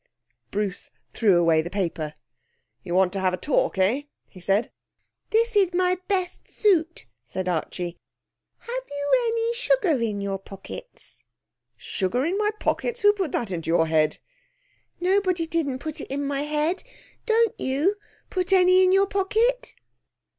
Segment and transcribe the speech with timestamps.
[0.49, 2.15] Bruce threw away the paper.
[2.81, 4.71] 'You want to have a talk, eh?' he said.
[5.29, 7.99] 'This is my best suit,' said Archie.
[8.57, 11.23] 'Have you any sugar in your pockets?'
[11.77, 13.03] 'Sugar in my pockets?
[13.03, 14.17] Who put that into your head?'
[14.99, 16.81] 'Nobody didn't put it in my head.
[17.27, 17.97] Don't you
[18.31, 19.75] put any in your pocket?'